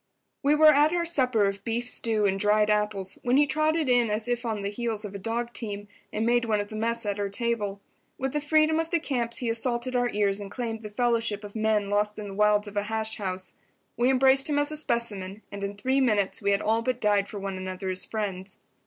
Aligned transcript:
We 0.41 0.55
were 0.55 0.73
at 0.73 0.91
our 0.93 1.05
supper 1.05 1.45
of 1.45 1.63
beef 1.63 1.87
stew 1.87 2.25
and 2.25 2.39
dried 2.39 2.71
apples 2.71 3.19
when 3.21 3.37
he 3.37 3.45
trotted 3.45 3.87
in 3.87 4.09
as 4.09 4.27
if 4.27 4.47
on 4.47 4.63
the 4.63 4.71
heels 4.71 5.05
of 5.05 5.13
a 5.13 5.19
dog 5.19 5.53
team, 5.53 5.87
and 6.11 6.25
made 6.25 6.43
one 6.45 6.59
of 6.59 6.69
the 6.69 6.75
mess 6.75 7.05
at 7.05 7.19
our 7.19 7.29
table. 7.29 7.79
With 8.17 8.33
the 8.33 8.41
freedom 8.41 8.79
of 8.79 8.89
the 8.89 8.99
camps 8.99 9.37
he 9.37 9.49
assaulted 9.51 9.95
our 9.95 10.09
ears 10.09 10.41
and 10.41 10.49
claimed 10.49 10.81
the 10.81 10.89
fellowship 10.89 11.43
of 11.43 11.55
men 11.55 11.91
lost 11.91 12.17
in 12.17 12.29
the 12.29 12.33
wilds 12.33 12.67
of 12.67 12.77
a 12.77 12.83
hash 12.89 13.17
house. 13.17 13.53
We 13.95 14.09
embraced 14.09 14.49
him 14.49 14.57
as 14.57 14.71
a 14.71 14.75
specimen, 14.77 15.43
and 15.51 15.63
in 15.63 15.77
three 15.77 16.01
minutes 16.01 16.41
we 16.41 16.49
had 16.49 16.63
all 16.63 16.81
but 16.81 16.99
died 16.99 17.27
for 17.29 17.37
one 17.39 17.55
another 17.55 17.87
as 17.89 18.03
friends. 18.03 18.57